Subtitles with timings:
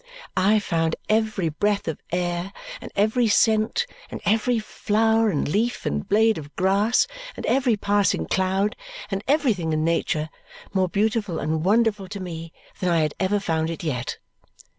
[0.35, 6.09] I found every breath of air, and every scent, and every flower and leaf and
[6.09, 7.05] blade of grass,
[7.37, 8.75] and every passing cloud,
[9.11, 10.31] and everything in nature,
[10.73, 14.17] more beautiful and wonderful to me than I had ever found it yet.